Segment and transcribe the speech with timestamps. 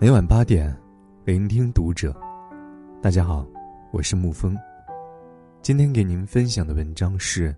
[0.00, 0.74] 每晚八点，
[1.26, 2.14] 聆听读者。
[3.02, 3.46] 大家好，
[3.92, 4.56] 我是沐风。
[5.60, 7.54] 今天给您分享的文章是：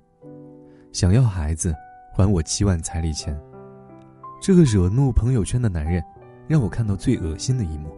[0.91, 1.73] 想要孩子，
[2.13, 3.41] 还我七万彩礼钱。
[4.41, 6.03] 这个惹怒朋友圈的男人，
[6.49, 7.97] 让我看到最恶心的一幕。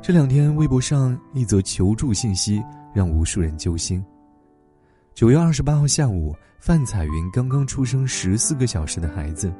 [0.00, 2.62] 这两天，微博上一则求助信息
[2.94, 4.04] 让无数人揪心。
[5.14, 9.52] 九月二十八号下午，范彩云刚刚出生十四个小时的孩子，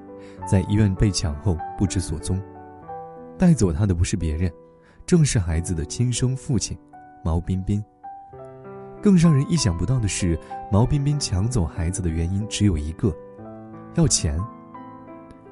[0.47, 2.41] 在医院被抢后不知所踪。
[3.41, 4.53] 带走他的不是别人，
[5.07, 6.77] 正是孩子的亲生父亲
[7.25, 7.83] 毛彬彬。
[9.01, 10.39] 更让人意想不到的是，
[10.71, 13.11] 毛彬彬抢走孩子的原因只有一个：
[13.95, 14.39] 要钱。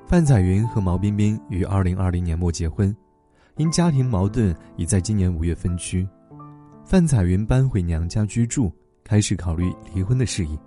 [0.07, 2.95] 范彩云和毛彬彬于二零二零年末结婚，
[3.57, 6.07] 因家庭矛盾，已在今年五月分居。
[6.85, 8.71] 范彩云搬回娘家居住。
[9.03, 10.59] 开始考虑离婚的事宜，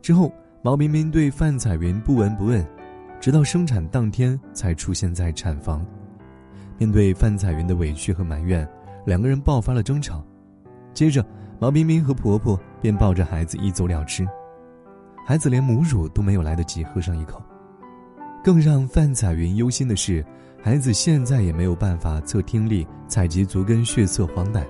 [0.00, 2.64] 之后毛彬彬对范彩云不闻不问，
[3.20, 5.84] 直到生产当天才出现在产房。
[6.78, 8.66] 面对范彩云的委屈和埋怨，
[9.04, 10.24] 两个人爆发了争吵。
[10.94, 11.24] 接着，
[11.58, 14.26] 毛冰冰和婆婆便抱着孩子一走了之，
[15.26, 17.42] 孩子连母乳都没有来得及喝上一口。
[18.42, 20.24] 更让范彩云忧心的是，
[20.62, 24.64] 孩子现在也没有办法测听力、采集足跟血测黄疸。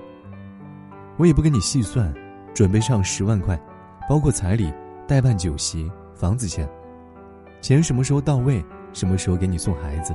[1.17, 2.13] 我也不跟你细算。
[2.51, 3.57] 准备上十万块，
[4.09, 4.73] 包括彩礼、
[5.07, 6.67] 代办酒席、房子钱。
[7.61, 8.61] 钱什么时候到位？
[8.91, 10.13] 什么时候给你送孩子？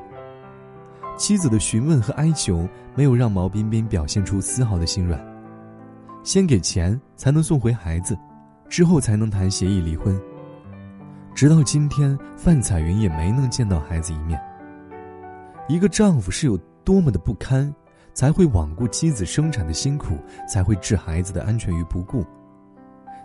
[1.16, 5.18] 妻子的询问和哀求没有让毛彬彬表现出丝毫的心软。
[6.22, 8.18] 先给钱才能送回孩子，
[8.68, 10.18] 之后才能谈协议离婚。
[11.34, 14.40] 直到今天，范彩云也没能见到孩子一面。
[15.68, 17.72] 一个丈夫是有多么的不堪？
[18.12, 20.16] 才会罔顾妻子生产的辛苦，
[20.48, 22.24] 才会置孩子的安全于不顾。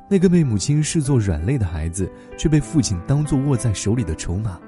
[0.09, 4.59] 那个被母亲视作软肋的孩子，却被父亲当作握在手里的筹码。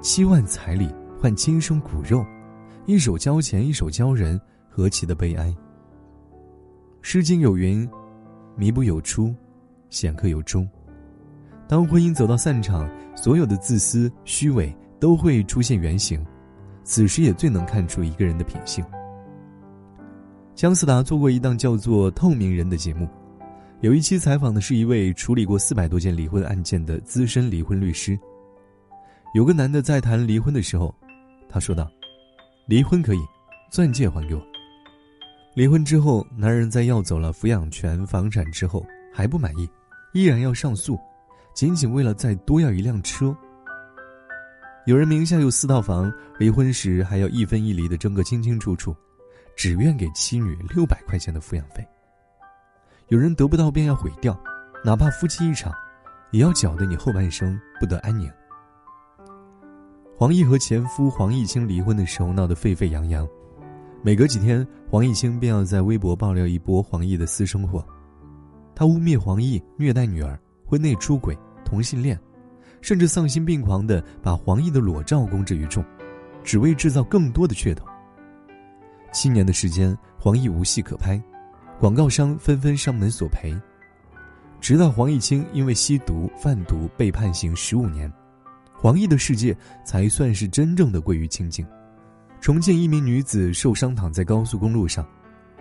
[0.00, 2.24] 七万彩礼换亲生骨肉，
[2.86, 4.40] 一手交钱一手交人，
[4.70, 5.48] 何其的悲哀！
[7.02, 7.86] 《诗经》有云
[8.56, 9.34] ：“靡不有出，
[9.90, 10.66] 显克有终。”
[11.68, 16.24] 当婚姻走到散场，所有的自私、虚伪都会出现原形，
[16.84, 18.82] 此时也最能看出一个人的品性。
[20.54, 23.06] 姜思达做过一档叫做《透明人》的节目，
[23.82, 28.18] 有一期采访的是一位处理过四百多件离婚案件的资深离婚律师。
[29.34, 30.94] 有个男的在谈离婚的时候，
[31.50, 31.90] 他说道
[32.66, 33.20] ：“离婚可以，
[33.70, 34.42] 钻戒还给我。”
[35.54, 39.68] 离婚之后，男人在要走了抚养权、房产之后还不满意，
[40.12, 40.98] 依然要上诉，
[41.54, 43.36] 仅仅为了再多要一辆车。
[44.86, 48.94] 有人名下有四套房，离婚时还要一分一厘的争个清清楚楚。
[49.56, 51.86] 只愿给妻女六百块钱的抚养费。
[53.08, 54.40] 有人得不到便要毁掉，
[54.82, 55.70] 哪怕夫妻一场，
[56.30, 58.30] 也要搅得你后半生不得安宁。
[60.20, 63.26] 黄奕和前夫黄毅清离婚的时候闹得沸沸扬扬，
[64.02, 67.82] 每隔几天黄毅清便要在微博爆料一波黄奕的私生活，
[68.74, 72.20] 他污蔑黄奕虐待女儿、婚内出轨、同性恋，
[72.82, 75.82] 甚至丧心病狂的把黄奕的裸照公之于众，
[76.44, 77.86] 只为制造更多的噱头。
[79.12, 81.18] 七年的时间，黄奕无戏可拍，
[81.78, 83.58] 广告商纷纷上门索赔。
[84.60, 88.12] 直到黄毅清因为吸毒贩毒被判刑十五年，
[88.80, 89.54] 黄奕的世界
[89.84, 91.66] 才算是真正的归于清净。
[92.40, 95.06] 重庆一名女子受伤躺在高速公路上，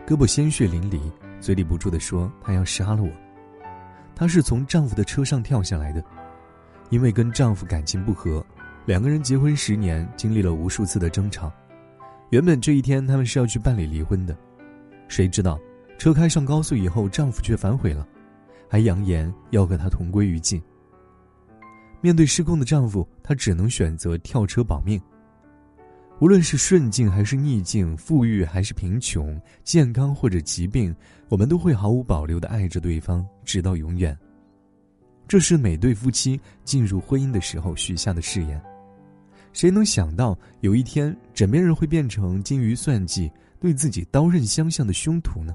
[0.07, 0.97] 胳膊鲜血淋漓，
[1.41, 3.09] 嘴里不住地说：“她要杀了我。”
[4.15, 6.01] 她是从丈夫的车上跳下来的，
[6.89, 8.41] 因为跟丈夫感情不和，
[8.85, 11.51] 两个人结婚十年，经历了无数次的争吵。
[12.29, 14.33] 原本这一天他们是要去办理离婚的，
[15.09, 15.59] 谁知道
[15.97, 18.07] 车开上高速以后，丈夫却反悔了，
[18.69, 20.61] 还扬言要和她同归于尽。
[22.01, 25.01] 面对失控的丈夫，她只能选择跳车保命。
[26.19, 30.93] 无论是顺境还是逆境，富裕还是贫穷，健康或者疾病，
[31.29, 34.17] 我们都会毫无保留的爱着对方，直到永远。
[35.27, 38.61] 这是每对夫妻进入婚姻的时候许下的誓言。
[39.53, 45.53] 谁能想到有一天枕边人会变成金鱼算计、对自己刀刃相向的凶徒呢？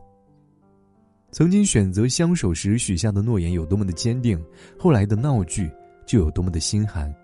[1.31, 4.43] 曾经选择相守时许下的诺言有多么的坚定，
[4.79, 5.71] 后来的闹剧
[6.07, 7.15] 就有多么的心寒。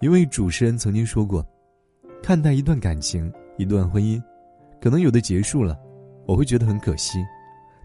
[0.00, 1.46] 一位主持人曾经说过
[2.22, 4.22] ：“看待一段感情、一段婚姻，
[4.80, 5.78] 可能有的结束了，
[6.26, 7.18] 我会觉得很可惜，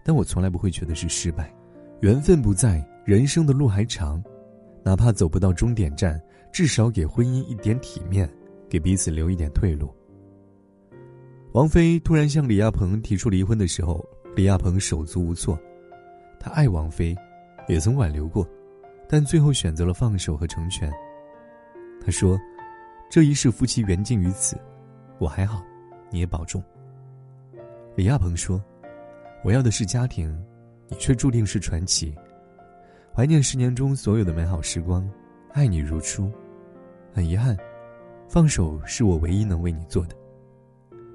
[0.04, 1.52] 但我从来不会觉得是失败。
[2.00, 4.22] 缘分不在，人生的路还长，
[4.82, 6.20] 哪怕走不到终点站。”
[6.52, 8.28] 至少给婚姻一点体面，
[8.68, 9.88] 给彼此留一点退路。
[11.52, 15.56] 王菲突然向李亚鹏提出离婚的时候，李亚鹏手足无措。
[16.40, 17.16] 他爱王菲，
[17.68, 18.44] 也曾挽留过，
[19.12, 20.88] 但最后选择了放手和成全。
[22.00, 22.38] 他说
[23.10, 24.56] ：“这一世夫妻缘尽于此，
[25.18, 25.64] 我还好，
[26.10, 26.62] 你也保重。
[27.96, 28.62] 李亚鹏说
[29.42, 30.32] ：“我要的是家庭，
[30.86, 32.14] 你却注定是传奇。
[33.12, 35.10] 怀念十年中所有的美好时光，
[35.52, 36.30] 爱你如初。
[37.12, 37.56] 很遗憾，
[38.28, 40.14] 放手是我唯一能为你做的。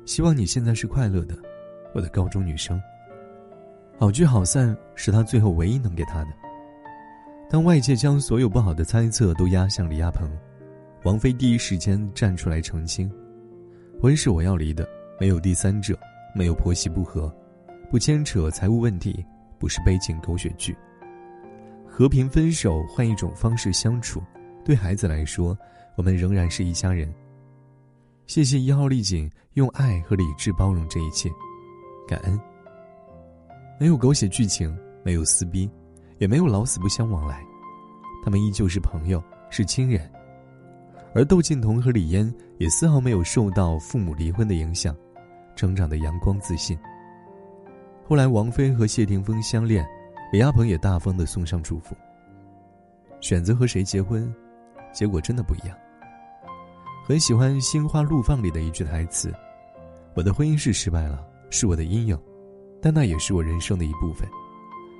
[0.06, 1.33] 希望你现在是快乐的，
[1.94, 2.77] 我的高中女生。
[3.98, 6.44] 好聚好散是他最后唯一能给他的。
[7.50, 10.30] 当外界将所有不好的猜测都压向李亚鹏，
[11.03, 13.12] 王菲第一时间站出来澄清：
[14.01, 14.88] 婚是我要离的，
[15.19, 15.97] 没有第三者。”
[16.38, 17.33] 没有婆媳不和，
[17.89, 19.25] 不牵扯财务问题，
[19.57, 20.75] 不是悲情狗血剧。
[21.88, 24.21] 和平分手，换一种方式相处，
[24.65, 25.57] 对孩子来说，
[25.95, 27.09] 我们仍然是一家人。
[28.27, 31.30] 谢谢一号丽景用爱和理智包容这一切，
[32.06, 32.38] 感恩。
[33.80, 35.71] 没有狗血剧情，没有撕逼，
[36.17, 37.44] 也没有老死不相往来，
[38.23, 40.09] 他们依旧是朋友，是亲人。
[41.13, 44.95] 而窦靖童和李嫣也丝毫没有受到父母离婚的影响。
[45.56, 46.77] 成长的阳光自信。
[48.06, 49.88] 后来，王菲和谢霆锋相恋，
[50.29, 51.95] 李亚鹏也大方的送上祝福。
[53.21, 54.29] 选择和谁结婚，
[54.91, 55.77] 结果真的不一样。
[57.07, 59.33] 很喜欢《心花怒放》里的一句台词
[60.13, 62.19] ：“我的婚姻是失败了，是我的阴影，
[62.81, 64.27] 但那也是我人生的一部分。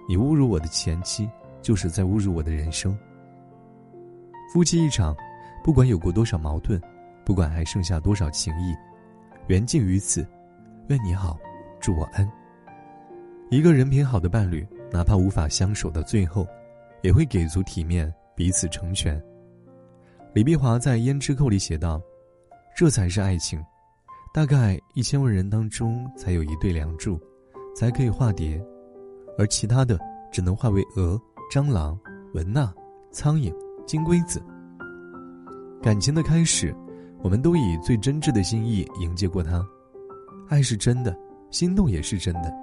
[0.07, 1.29] 你侮辱我的前妻，
[1.61, 2.97] 就是在侮辱我的人生。”
[4.53, 5.15] 夫妻一场，
[5.63, 6.79] 不管有过多少矛盾，
[7.25, 8.73] 不管还剩下多少情谊，
[9.47, 10.25] 缘尽于此。
[10.87, 11.37] 愿你好，
[11.79, 12.31] 祝我安。
[13.49, 16.47] 一个人品好的伴侣，哪怕无法相守到最后，
[17.01, 19.21] 也会给足体面，彼此成全。
[20.33, 22.01] 李碧华在《胭脂扣》里写道
[22.77, 23.63] ：“这才是爱情，
[24.33, 27.19] 大概一千万人当中才有一对梁祝，
[27.75, 28.63] 才可以化蝶，
[29.37, 29.99] 而其他的
[30.31, 31.19] 只能化为蛾、
[31.51, 31.97] 蟑螂、
[32.33, 32.73] 蚊呐、
[33.11, 33.53] 苍蝇、
[33.85, 34.41] 金龟子。
[35.81, 36.75] 感情的开始，
[37.21, 39.65] 我们都以最真挚的心意迎接过它。”
[40.47, 41.17] 爱是真的，
[41.49, 42.53] 心动也是真的，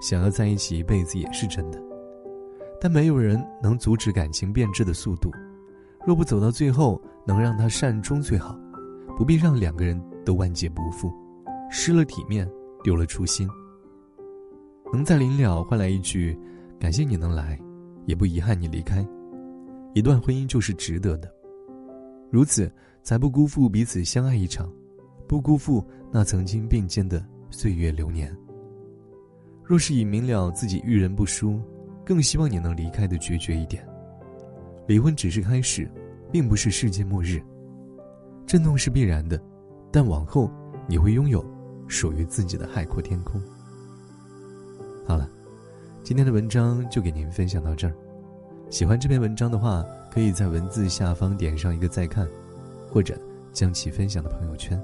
[0.00, 1.82] 想要在一起一辈子也是真的，
[2.80, 5.30] 但没有人能阻止感情变质的速度。
[6.04, 8.58] 若不走到最后，能让他善终最好，
[9.16, 11.10] 不必让两个人都万劫不复，
[11.70, 12.46] 失了体面，
[12.82, 13.48] 丢了初心。
[14.92, 16.38] 能在临了换来一句
[16.78, 17.58] “感谢你能来”，
[18.06, 19.06] 也不遗憾你离开，
[19.94, 21.32] 一段婚姻就是值得的。
[22.30, 22.70] 如此，
[23.02, 24.70] 才不辜负彼此相爱一场。
[25.26, 28.36] 不辜负那曾经并肩的岁月流年。
[29.64, 31.58] 若是已明了自己遇人不淑，
[32.04, 33.86] 更希望你能离开的决绝一点。
[34.86, 35.90] 离婚只是开始，
[36.30, 37.40] 并不是世界末日。
[38.46, 39.40] 震动是必然的，
[39.90, 40.50] 但往后
[40.86, 41.42] 你会拥有
[41.88, 43.40] 属于自己的海阔天空。
[45.04, 45.28] 好了，
[46.02, 47.94] 今天的文章就给您分享到这儿。
[48.70, 52.26] 喜欢这篇文章的话，可以在文字下方点上一个再看，
[52.90, 53.18] 或者
[53.52, 54.82] 将其分享到朋友圈。